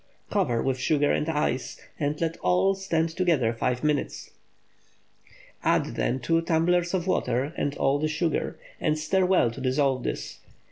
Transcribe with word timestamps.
Cover 0.31 0.63
with 0.63 0.79
sugar 0.79 1.11
and 1.11 1.29
ice, 1.29 1.79
and 1.99 2.19
let 2.19 2.35
all 2.37 2.73
stand 2.73 3.09
together 3.09 3.53
five 3.53 3.83
minutes. 3.83 4.31
Add 5.63 5.95
then 5.95 6.19
two 6.19 6.41
tumblers 6.41 6.95
of 6.95 7.05
water 7.05 7.53
and 7.55 7.77
all 7.77 7.99
the 7.99 8.07
sugar, 8.07 8.57
and 8.79 8.97
stir 8.97 9.27
well 9.27 9.51
to 9.51 9.61
dissolve 9.61 10.01
this. 10.01 10.39